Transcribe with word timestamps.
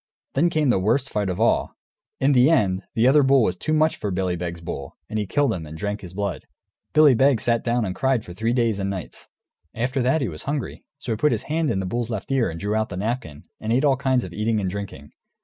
Then 0.33 0.49
came 0.49 0.71
the 0.71 0.79
worst 0.79 1.11
fight 1.11 1.29
of 1.29 1.39
all. 1.39 1.75
In 2.19 2.31
the 2.31 2.49
end, 2.49 2.81
the 2.95 3.07
other 3.07 3.21
bull 3.21 3.43
was 3.43 3.55
too 3.55 3.71
much 3.71 3.97
for 3.97 4.09
Billy 4.09 4.35
Beg's 4.35 4.59
bull, 4.59 4.97
and 5.07 5.19
he 5.19 5.27
killed 5.27 5.53
him 5.53 5.67
and 5.67 5.77
drank 5.77 6.01
his 6.01 6.15
blood. 6.15 6.47
Billy 6.91 7.13
Beg 7.13 7.39
sat 7.39 7.63
down 7.63 7.85
and 7.85 7.93
cried 7.93 8.25
for 8.25 8.33
three 8.33 8.51
days 8.51 8.79
and 8.79 8.87
three 8.91 8.99
nights. 8.99 9.27
After 9.75 10.01
that 10.01 10.21
he 10.21 10.27
was 10.27 10.45
hungry; 10.45 10.83
so 10.97 11.11
he 11.11 11.17
put 11.17 11.31
his 11.31 11.43
hand 11.43 11.69
in 11.69 11.79
the 11.79 11.85
bull's 11.85 12.09
left 12.09 12.31
ear, 12.31 12.49
and 12.49 12.59
drew 12.59 12.73
out 12.73 12.89
the 12.89 12.97
napkin, 12.97 13.43
and 13.59 13.71
ate 13.71 13.85
all 13.85 13.95
kinds 13.95 14.23
of 14.23 14.33
eating 14.33 14.59
and 14.59 14.71
drinking. 14.71 15.11